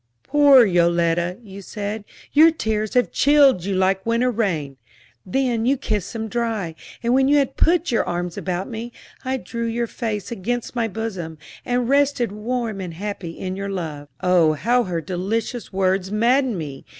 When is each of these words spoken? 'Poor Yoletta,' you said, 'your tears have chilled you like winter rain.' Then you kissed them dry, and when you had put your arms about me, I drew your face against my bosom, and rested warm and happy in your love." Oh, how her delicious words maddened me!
'Poor 0.23 0.65
Yoletta,' 0.65 1.37
you 1.43 1.61
said, 1.61 2.03
'your 2.33 2.49
tears 2.49 2.95
have 2.95 3.11
chilled 3.11 3.63
you 3.63 3.75
like 3.75 4.03
winter 4.03 4.31
rain.' 4.31 4.77
Then 5.27 5.67
you 5.67 5.77
kissed 5.77 6.13
them 6.13 6.27
dry, 6.27 6.73
and 7.03 7.13
when 7.13 7.27
you 7.27 7.37
had 7.37 7.55
put 7.55 7.91
your 7.91 8.03
arms 8.03 8.35
about 8.35 8.67
me, 8.67 8.91
I 9.23 9.37
drew 9.37 9.67
your 9.67 9.85
face 9.85 10.31
against 10.31 10.75
my 10.75 10.87
bosom, 10.87 11.37
and 11.63 11.87
rested 11.87 12.31
warm 12.31 12.81
and 12.81 12.95
happy 12.95 13.37
in 13.37 13.55
your 13.55 13.69
love." 13.69 14.07
Oh, 14.21 14.53
how 14.53 14.85
her 14.85 15.01
delicious 15.01 15.71
words 15.71 16.11
maddened 16.11 16.57
me! 16.57 16.83